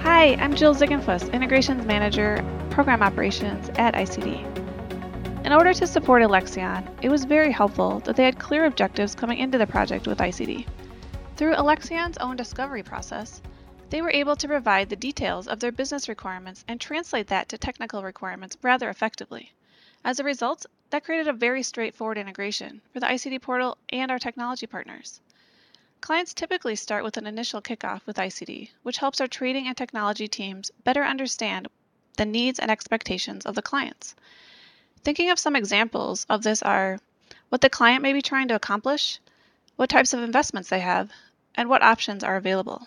Hi, 0.00 0.36
I'm 0.36 0.54
Jill 0.54 0.74
Ziegenfuss, 0.74 1.30
Integrations 1.34 1.84
Manager, 1.84 2.42
Program 2.70 3.02
Operations 3.02 3.68
at 3.76 3.92
ICD. 3.92 5.44
In 5.44 5.52
order 5.52 5.74
to 5.74 5.86
support 5.86 6.22
Alexion, 6.22 6.88
it 7.02 7.10
was 7.10 7.26
very 7.26 7.52
helpful 7.52 8.00
that 8.06 8.16
they 8.16 8.24
had 8.24 8.38
clear 8.38 8.64
objectives 8.64 9.14
coming 9.14 9.36
into 9.36 9.58
the 9.58 9.66
project 9.66 10.06
with 10.06 10.16
ICD. 10.16 10.66
Through 11.36 11.56
Alexion's 11.56 12.16
own 12.16 12.36
discovery 12.36 12.82
process, 12.82 13.42
they 13.90 14.02
were 14.02 14.10
able 14.10 14.34
to 14.34 14.48
provide 14.48 14.88
the 14.88 14.96
details 14.96 15.46
of 15.46 15.60
their 15.60 15.70
business 15.70 16.08
requirements 16.08 16.64
and 16.66 16.80
translate 16.80 17.28
that 17.28 17.48
to 17.48 17.56
technical 17.56 18.02
requirements 18.02 18.56
rather 18.62 18.88
effectively. 18.88 19.52
As 20.04 20.18
a 20.18 20.24
result, 20.24 20.66
that 20.90 21.04
created 21.04 21.28
a 21.28 21.32
very 21.32 21.62
straightforward 21.62 22.18
integration 22.18 22.80
for 22.92 23.00
the 23.00 23.06
ICD 23.06 23.42
portal 23.42 23.78
and 23.90 24.10
our 24.10 24.18
technology 24.18 24.66
partners. 24.66 25.20
Clients 26.00 26.34
typically 26.34 26.76
start 26.76 27.04
with 27.04 27.16
an 27.16 27.26
initial 27.26 27.62
kickoff 27.62 28.04
with 28.06 28.16
ICD, 28.16 28.70
which 28.82 28.98
helps 28.98 29.20
our 29.20 29.26
trading 29.26 29.66
and 29.66 29.76
technology 29.76 30.28
teams 30.28 30.70
better 30.84 31.04
understand 31.04 31.68
the 32.16 32.24
needs 32.24 32.58
and 32.58 32.70
expectations 32.70 33.46
of 33.46 33.54
the 33.54 33.62
clients. 33.62 34.14
Thinking 35.02 35.30
of 35.30 35.38
some 35.38 35.54
examples 35.54 36.26
of 36.28 36.42
this 36.42 36.62
are 36.62 36.98
what 37.48 37.60
the 37.60 37.70
client 37.70 38.02
may 38.02 38.12
be 38.12 38.22
trying 38.22 38.48
to 38.48 38.54
accomplish, 38.54 39.20
what 39.76 39.90
types 39.90 40.12
of 40.12 40.20
investments 40.20 40.68
they 40.68 40.80
have, 40.80 41.10
and 41.54 41.68
what 41.68 41.82
options 41.82 42.24
are 42.24 42.36
available. 42.36 42.86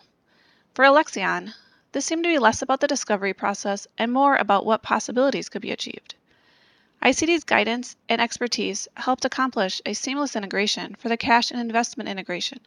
For 0.80 0.86
Alexion, 0.86 1.56
this 1.92 2.06
seemed 2.06 2.24
to 2.24 2.30
be 2.30 2.40
less 2.40 2.62
about 2.62 2.80
the 2.80 2.88
discovery 2.88 3.34
process 3.34 3.86
and 3.98 4.14
more 4.14 4.38
about 4.38 4.66
what 4.66 4.82
possibilities 4.82 5.50
could 5.50 5.62
be 5.62 5.74
achieved. 5.74 6.16
ICD's 7.04 7.44
guidance 7.44 7.98
and 8.08 8.22
expertise 8.22 8.88
helped 8.96 9.26
accomplish 9.26 9.82
a 9.86 9.94
seamless 9.94 10.38
integration 10.38 10.96
for 10.96 11.10
the 11.10 11.18
cash 11.18 11.52
and 11.52 11.60
investment 11.60 12.08
integration, 12.08 12.66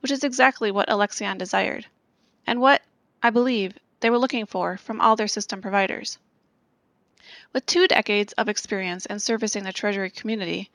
which 0.00 0.12
is 0.12 0.22
exactly 0.22 0.70
what 0.70 0.90
Alexion 0.90 1.38
desired, 1.38 1.86
and 2.46 2.60
what, 2.60 2.82
I 3.22 3.30
believe, 3.30 3.78
they 4.00 4.10
were 4.10 4.18
looking 4.18 4.44
for 4.44 4.76
from 4.76 5.00
all 5.00 5.16
their 5.16 5.26
system 5.26 5.62
providers. 5.62 6.18
With 7.54 7.64
two 7.64 7.88
decades 7.88 8.34
of 8.34 8.50
experience 8.50 9.06
in 9.06 9.18
servicing 9.18 9.64
the 9.64 9.72
Treasury 9.72 10.10
community, 10.10 10.70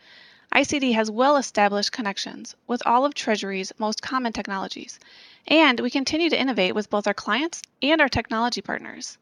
ICD 0.54 0.94
has 0.96 1.10
well 1.10 1.38
established 1.38 1.94
connections 1.94 2.56
with 2.68 2.86
all 2.86 3.06
of 3.06 3.14
Treasury's 3.14 3.72
most 3.78 4.02
common 4.02 4.34
technologies, 4.34 5.00
and 5.48 5.80
we 5.80 5.90
continue 5.90 6.30
to 6.30 6.40
innovate 6.40 6.76
with 6.76 6.90
both 6.90 7.08
our 7.08 7.14
clients 7.14 7.62
and 7.82 8.02
our 8.02 8.10
technology 8.10 8.62
partners. 8.62 9.18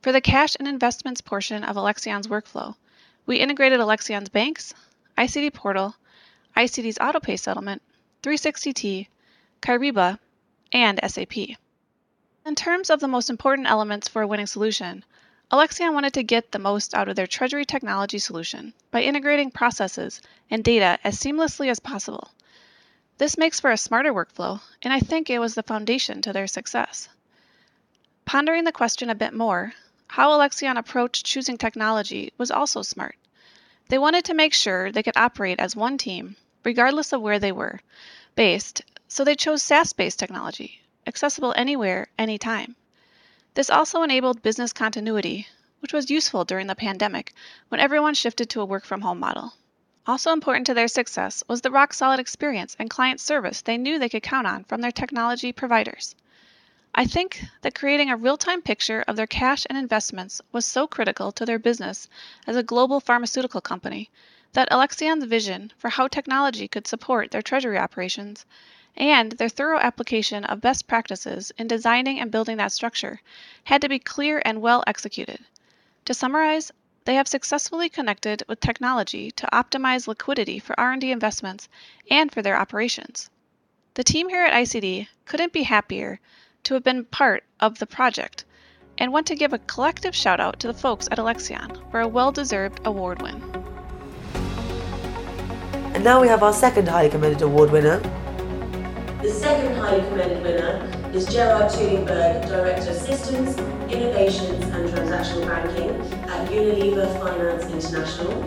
For 0.00 0.12
the 0.12 0.20
cash 0.20 0.54
and 0.58 0.68
investments 0.68 1.20
portion 1.20 1.64
of 1.64 1.76
Alexion's 1.76 2.28
workflow, 2.28 2.76
we 3.26 3.38
integrated 3.38 3.80
Alexion's 3.80 4.28
banks, 4.28 4.72
ICD 5.18 5.52
Portal, 5.52 5.96
ICD's 6.56 6.98
AutoPay 6.98 7.40
settlement, 7.40 7.82
360T, 8.22 9.08
Kyriba, 9.60 10.20
and 10.72 11.00
SAP. 11.04 11.36
In 12.46 12.54
terms 12.54 12.88
of 12.88 13.00
the 13.00 13.08
most 13.08 13.30
important 13.30 13.66
elements 13.66 14.06
for 14.06 14.22
a 14.22 14.26
winning 14.28 14.46
solution, 14.46 15.04
Alexion 15.54 15.92
wanted 15.92 16.14
to 16.14 16.22
get 16.22 16.50
the 16.50 16.58
most 16.58 16.94
out 16.94 17.08
of 17.08 17.16
their 17.16 17.26
treasury 17.26 17.66
technology 17.66 18.18
solution 18.18 18.72
by 18.90 19.02
integrating 19.02 19.50
processes 19.50 20.22
and 20.48 20.64
data 20.64 20.98
as 21.04 21.20
seamlessly 21.20 21.68
as 21.68 21.78
possible. 21.78 22.30
This 23.18 23.36
makes 23.36 23.60
for 23.60 23.70
a 23.70 23.76
smarter 23.76 24.14
workflow, 24.14 24.62
and 24.80 24.94
I 24.94 25.00
think 25.00 25.28
it 25.28 25.40
was 25.40 25.54
the 25.54 25.62
foundation 25.62 26.22
to 26.22 26.32
their 26.32 26.46
success. 26.46 27.10
Pondering 28.24 28.64
the 28.64 28.72
question 28.72 29.10
a 29.10 29.14
bit 29.14 29.34
more, 29.34 29.74
how 30.06 30.32
Alexion 30.32 30.78
approached 30.78 31.26
choosing 31.26 31.58
technology 31.58 32.32
was 32.38 32.50
also 32.50 32.80
smart. 32.80 33.16
They 33.90 33.98
wanted 33.98 34.24
to 34.24 34.34
make 34.34 34.54
sure 34.54 34.90
they 34.90 35.02
could 35.02 35.18
operate 35.18 35.60
as 35.60 35.76
one 35.76 35.98
team, 35.98 36.36
regardless 36.64 37.12
of 37.12 37.20
where 37.20 37.38
they 37.38 37.52
were 37.52 37.80
based, 38.34 38.80
so 39.06 39.22
they 39.22 39.34
chose 39.34 39.62
SaaS 39.62 39.92
based 39.92 40.18
technology, 40.18 40.80
accessible 41.06 41.52
anywhere, 41.58 42.06
anytime. 42.18 42.74
This 43.54 43.68
also 43.68 44.02
enabled 44.02 44.40
business 44.40 44.72
continuity, 44.72 45.46
which 45.80 45.92
was 45.92 46.10
useful 46.10 46.46
during 46.46 46.68
the 46.68 46.74
pandemic 46.74 47.34
when 47.68 47.82
everyone 47.82 48.14
shifted 48.14 48.48
to 48.48 48.62
a 48.62 48.64
work 48.64 48.86
from 48.86 49.02
home 49.02 49.18
model. 49.18 49.52
Also 50.06 50.32
important 50.32 50.66
to 50.68 50.74
their 50.74 50.88
success 50.88 51.44
was 51.48 51.60
the 51.60 51.70
rock 51.70 51.92
solid 51.92 52.18
experience 52.18 52.74
and 52.78 52.88
client 52.88 53.20
service 53.20 53.60
they 53.60 53.76
knew 53.76 53.98
they 53.98 54.08
could 54.08 54.22
count 54.22 54.46
on 54.46 54.64
from 54.64 54.80
their 54.80 54.90
technology 54.90 55.52
providers. 55.52 56.14
I 56.94 57.04
think 57.04 57.44
that 57.60 57.74
creating 57.74 58.10
a 58.10 58.16
real 58.16 58.38
time 58.38 58.62
picture 58.62 59.04
of 59.06 59.16
their 59.16 59.26
cash 59.26 59.66
and 59.68 59.76
investments 59.76 60.40
was 60.50 60.64
so 60.64 60.86
critical 60.86 61.30
to 61.32 61.44
their 61.44 61.58
business 61.58 62.08
as 62.46 62.56
a 62.56 62.62
global 62.62 63.00
pharmaceutical 63.00 63.60
company 63.60 64.10
that 64.54 64.68
Alexion's 64.70 65.24
vision 65.24 65.72
for 65.76 65.90
how 65.90 66.08
technology 66.08 66.68
could 66.68 66.86
support 66.86 67.30
their 67.30 67.42
treasury 67.42 67.76
operations 67.76 68.46
and 68.96 69.32
their 69.32 69.48
thorough 69.48 69.78
application 69.78 70.44
of 70.44 70.60
best 70.60 70.86
practices 70.86 71.52
in 71.58 71.66
designing 71.66 72.20
and 72.20 72.30
building 72.30 72.56
that 72.58 72.72
structure 72.72 73.20
had 73.64 73.80
to 73.80 73.88
be 73.88 73.98
clear 73.98 74.42
and 74.44 74.60
well 74.60 74.84
executed. 74.86 75.38
To 76.04 76.14
summarize, 76.14 76.70
they 77.04 77.14
have 77.14 77.26
successfully 77.26 77.88
connected 77.88 78.42
with 78.48 78.60
technology 78.60 79.30
to 79.32 79.48
optimize 79.52 80.06
liquidity 80.06 80.58
for 80.58 80.78
R&D 80.78 81.10
investments 81.10 81.68
and 82.10 82.30
for 82.30 82.42
their 82.42 82.56
operations. 82.56 83.28
The 83.94 84.04
team 84.04 84.28
here 84.28 84.44
at 84.44 84.52
ICD 84.52 85.08
couldn't 85.24 85.52
be 85.52 85.64
happier 85.64 86.20
to 86.64 86.74
have 86.74 86.84
been 86.84 87.04
part 87.04 87.44
of 87.60 87.78
the 87.78 87.86
project 87.86 88.44
and 88.98 89.12
want 89.12 89.26
to 89.26 89.34
give 89.34 89.52
a 89.52 89.58
collective 89.58 90.14
shout 90.14 90.38
out 90.38 90.60
to 90.60 90.66
the 90.66 90.74
folks 90.74 91.08
at 91.10 91.18
Alexion 91.18 91.90
for 91.90 92.00
a 92.00 92.08
well 92.08 92.30
deserved 92.30 92.80
award 92.84 93.20
win. 93.20 93.42
And 95.94 96.04
now 96.04 96.20
we 96.20 96.28
have 96.28 96.42
our 96.42 96.52
second 96.52 96.88
highly 96.88 97.10
commended 97.10 97.42
award 97.42 97.70
winner. 97.70 98.00
The 99.22 99.30
second 99.30 99.76
highly 99.76 100.02
commended 100.08 100.42
winner 100.42 101.10
is 101.14 101.26
Gerard 101.26 101.70
Tulingberg, 101.70 102.48
Director 102.48 102.90
of 102.90 102.96
Systems, 102.96 103.56
Innovations 103.88 104.64
and 104.64 104.88
Transactional 104.90 105.46
Banking 105.46 105.90
at 106.28 106.50
Unilever 106.50 107.06
Finance 107.20 107.64
International. 107.66 108.42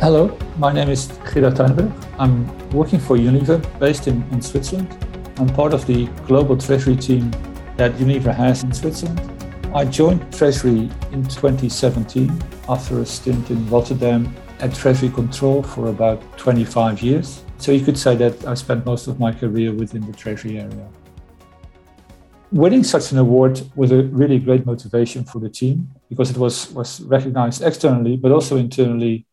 Hello, 0.00 0.36
my 0.58 0.72
name 0.72 0.88
is 0.88 1.06
Gerard 1.32 1.54
Tulingberg. 1.54 1.92
I'm 2.18 2.46
working 2.70 2.98
for 2.98 3.16
Unilever 3.16 3.60
based 3.78 4.08
in, 4.08 4.24
in 4.32 4.42
Switzerland 4.42 4.88
I'm 5.38 5.48
part 5.50 5.74
of 5.74 5.86
the 5.86 6.06
global 6.26 6.56
treasury 6.56 6.96
team 6.96 7.30
that 7.76 7.92
Unilever 7.96 8.34
has 8.34 8.64
in 8.64 8.72
Switzerland. 8.72 9.20
I 9.74 9.84
joined 9.84 10.32
Treasury 10.32 10.90
in 11.12 11.22
2017 11.22 12.32
after 12.70 13.00
a 13.00 13.06
stint 13.06 13.50
in 13.50 13.68
Rotterdam 13.68 14.34
at 14.60 14.74
Treasury 14.74 15.10
Control 15.10 15.62
for 15.62 15.88
about 15.88 16.20
25 16.38 17.02
years. 17.02 17.42
So 17.58 17.72
you 17.72 17.84
could 17.84 17.98
say 17.98 18.16
that 18.16 18.46
I 18.46 18.54
spent 18.54 18.84
most 18.84 19.06
of 19.06 19.18
my 19.18 19.32
career 19.32 19.72
within 19.72 20.06
the 20.06 20.12
Treasury 20.12 20.58
area. 20.58 20.88
Winning 22.52 22.84
such 22.84 23.12
an 23.12 23.18
award 23.18 23.60
was 23.74 23.92
a 23.92 24.02
really 24.04 24.38
great 24.38 24.64
motivation 24.64 25.24
for 25.24 25.40
the 25.40 25.48
team 25.50 25.90
because 26.08 26.30
it 26.30 26.36
was, 26.36 26.70
was 26.72 27.00
recognized 27.02 27.62
externally, 27.62 28.16
but 28.16 28.32
also 28.32 28.56
internally 28.56 29.26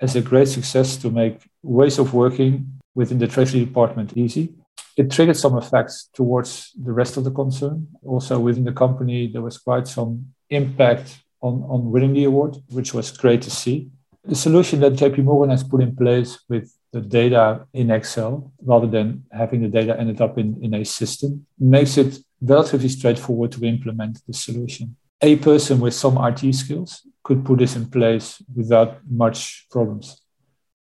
as 0.00 0.16
a 0.16 0.20
great 0.20 0.48
success 0.48 0.96
to 0.96 1.10
make 1.10 1.40
ways 1.62 1.98
of 1.98 2.14
working 2.14 2.80
within 2.94 3.18
the 3.18 3.26
Treasury 3.26 3.64
Department 3.64 4.16
easy 4.16 4.54
it 4.98 5.12
triggered 5.12 5.36
some 5.36 5.56
effects 5.56 6.10
towards 6.12 6.72
the 6.72 6.92
rest 6.92 7.16
of 7.16 7.22
the 7.22 7.30
concern. 7.30 7.86
Also 8.04 8.40
within 8.40 8.64
the 8.64 8.72
company, 8.72 9.28
there 9.28 9.42
was 9.42 9.56
quite 9.56 9.86
some 9.86 10.34
impact 10.50 11.22
on, 11.40 11.62
on 11.68 11.92
winning 11.92 12.14
the 12.14 12.24
award, 12.24 12.56
which 12.70 12.92
was 12.92 13.12
great 13.12 13.40
to 13.42 13.50
see. 13.50 13.90
The 14.24 14.34
solution 14.34 14.80
that 14.80 14.94
JP 14.94 15.24
Morgan 15.24 15.50
has 15.50 15.64
put 15.64 15.80
in 15.80 15.96
place 15.96 16.38
with 16.48 16.72
the 16.92 17.00
data 17.00 17.66
in 17.72 17.90
Excel 17.90 18.52
rather 18.62 18.86
than 18.86 19.24
having 19.30 19.62
the 19.62 19.68
data 19.68 19.98
ended 19.98 20.20
up 20.20 20.38
in, 20.38 20.58
in 20.62 20.74
a 20.74 20.84
system 20.84 21.46
makes 21.58 21.96
it 21.96 22.18
relatively 22.40 22.88
straightforward 22.88 23.52
to 23.52 23.64
implement 23.64 24.20
the 24.26 24.32
solution. 24.32 24.96
A 25.20 25.36
person 25.36 25.80
with 25.80 25.94
some 25.94 26.16
IT 26.18 26.54
skills 26.54 27.06
could 27.24 27.44
put 27.44 27.58
this 27.58 27.76
in 27.76 27.90
place 27.90 28.42
without 28.54 28.98
much 29.08 29.66
problems. 29.70 30.22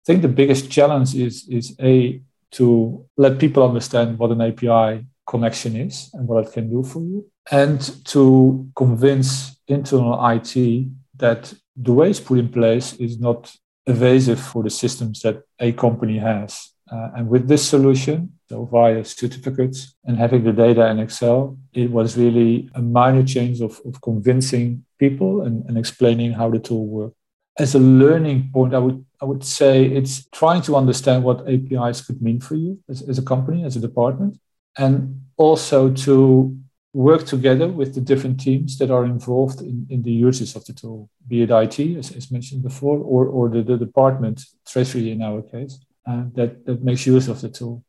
I 0.03 0.05
think 0.05 0.21
the 0.21 0.27
biggest 0.27 0.71
challenge 0.71 1.15
is, 1.15 1.47
is 1.49 1.75
A, 1.81 2.21
to 2.51 3.05
let 3.17 3.39
people 3.39 3.63
understand 3.63 4.19
what 4.19 4.31
an 4.31 4.41
API 4.41 5.05
connection 5.27 5.75
is 5.75 6.09
and 6.13 6.27
what 6.27 6.45
it 6.45 6.53
can 6.53 6.69
do 6.69 6.83
for 6.83 7.01
you, 7.01 7.25
and 7.51 7.79
to 8.05 8.69
convince 8.75 9.57
internal 9.67 10.19
IT 10.29 10.87
that 11.17 11.53
the 11.75 11.93
way 11.93 12.09
it's 12.09 12.19
put 12.19 12.39
in 12.39 12.49
place 12.49 12.93
is 12.93 13.19
not 13.19 13.55
evasive 13.85 14.39
for 14.39 14.63
the 14.63 14.69
systems 14.69 15.21
that 15.21 15.43
a 15.59 15.71
company 15.73 16.17
has. 16.17 16.69
Uh, 16.91 17.09
and 17.15 17.27
with 17.27 17.47
this 17.47 17.67
solution, 17.67 18.33
so 18.49 18.65
via 18.65 19.03
certificates 19.03 19.95
and 20.05 20.17
having 20.17 20.43
the 20.43 20.53
data 20.53 20.85
in 20.87 20.99
Excel, 20.99 21.57
it 21.73 21.89
was 21.89 22.17
really 22.17 22.69
a 22.75 22.81
minor 22.81 23.23
change 23.23 23.61
of, 23.61 23.81
of 23.85 23.99
convincing 24.01 24.85
people 24.99 25.41
and, 25.41 25.65
and 25.67 25.77
explaining 25.77 26.33
how 26.33 26.49
the 26.49 26.59
tool 26.59 26.85
worked. 26.85 27.15
As 27.57 27.75
a 27.75 27.79
learning 27.79 28.49
point, 28.53 28.73
I 28.73 28.79
would 28.79 29.05
I 29.21 29.25
would 29.25 29.43
say 29.43 29.85
it's 29.85 30.27
trying 30.31 30.61
to 30.63 30.75
understand 30.75 31.23
what 31.23 31.47
APIs 31.47 32.01
could 32.05 32.21
mean 32.21 32.41
for 32.41 32.55
you 32.55 32.79
as, 32.89 33.01
as 33.03 33.17
a 33.17 33.21
company, 33.21 33.63
as 33.63 33.75
a 33.77 33.79
department, 33.79 34.37
and 34.77 35.21
also 35.37 35.91
to 36.05 36.57
work 36.93 37.25
together 37.25 37.67
with 37.67 37.95
the 37.95 38.01
different 38.01 38.39
teams 38.39 38.77
that 38.77 38.91
are 38.91 39.03
involved 39.03 39.61
in, 39.61 39.87
in 39.89 40.03
the 40.03 40.11
uses 40.11 40.55
of 40.55 40.63
the 40.65 40.73
tool, 40.73 41.09
be 41.27 41.41
it 41.41 41.49
IT, 41.49 41.79
as, 41.97 42.11
as 42.11 42.31
mentioned 42.31 42.61
before, 42.61 42.99
or, 42.99 43.25
or 43.25 43.49
the, 43.49 43.63
the 43.63 43.77
department, 43.77 44.45
Treasury 44.67 45.11
in 45.11 45.21
our 45.23 45.41
case, 45.41 45.79
uh, 46.07 46.23
that, 46.35 46.65
that 46.65 46.83
makes 46.83 47.07
use 47.07 47.27
of 47.27 47.41
the 47.41 47.49
tool. 47.49 47.83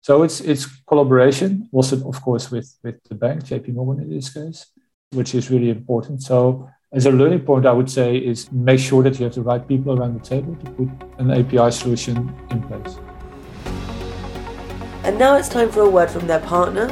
So 0.00 0.22
it's 0.22 0.40
it's 0.40 0.64
collaboration, 0.86 1.68
also 1.72 2.08
of 2.08 2.22
course 2.22 2.50
with, 2.50 2.72
with 2.82 3.02
the 3.08 3.14
bank, 3.14 3.44
JP 3.44 3.74
Morgan 3.74 4.04
in 4.04 4.10
this 4.10 4.32
case, 4.32 4.66
which 5.10 5.34
is 5.34 5.50
really 5.50 5.70
important. 5.70 6.22
So 6.22 6.70
as 6.92 7.04
a 7.06 7.10
learning 7.10 7.40
point, 7.40 7.66
I 7.66 7.72
would 7.72 7.90
say 7.90 8.16
is 8.16 8.50
make 8.50 8.80
sure 8.80 9.02
that 9.02 9.18
you 9.18 9.24
have 9.24 9.34
the 9.34 9.42
right 9.42 9.66
people 9.66 9.98
around 9.98 10.14
the 10.14 10.26
table 10.26 10.56
to 10.56 10.70
put 10.70 10.88
an 11.18 11.30
API 11.30 11.70
solution 11.70 12.34
in 12.50 12.62
place. 12.62 12.96
And 15.04 15.18
now 15.18 15.36
it's 15.36 15.48
time 15.48 15.70
for 15.70 15.82
a 15.82 15.90
word 15.90 16.10
from 16.10 16.26
their 16.26 16.40
partner, 16.40 16.88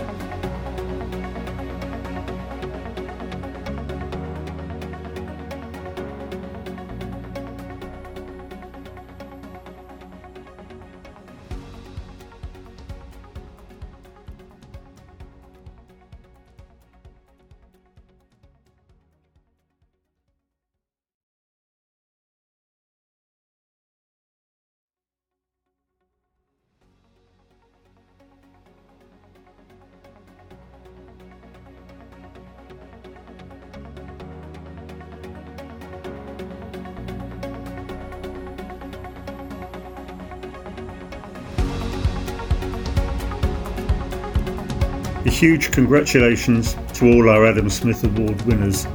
huge 45.37 45.71
congratulations 45.71 46.75
to 46.95 47.13
all 47.13 47.29
our 47.29 47.45
Adam 47.45 47.69
Smith 47.69 48.03
Award 48.05 48.41
winners. 48.47 48.87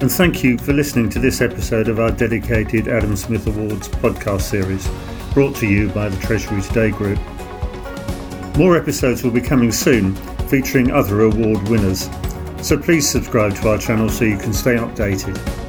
And 0.00 0.10
thank 0.10 0.42
you 0.42 0.58
for 0.58 0.72
listening 0.72 1.08
to 1.10 1.20
this 1.20 1.40
episode 1.40 1.86
of 1.86 2.00
our 2.00 2.10
dedicated 2.10 2.88
Adam 2.88 3.14
Smith 3.14 3.46
Awards 3.46 3.88
podcast 3.88 4.40
series, 4.40 4.88
brought 5.32 5.54
to 5.56 5.68
you 5.68 5.88
by 5.90 6.08
the 6.08 6.16
Treasury 6.16 6.60
Today 6.62 6.90
Group. 6.90 7.20
More 8.56 8.76
episodes 8.76 9.22
will 9.22 9.30
be 9.30 9.40
coming 9.40 9.70
soon, 9.70 10.16
featuring 10.48 10.90
other 10.90 11.20
award 11.20 11.68
winners. 11.68 12.10
So 12.62 12.76
please 12.76 13.08
subscribe 13.08 13.54
to 13.56 13.68
our 13.68 13.78
channel 13.78 14.08
so 14.08 14.24
you 14.24 14.36
can 14.36 14.52
stay 14.52 14.74
updated. 14.74 15.65